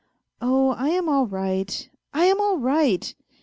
[0.41, 3.13] "Oh, I am all right, I am all right.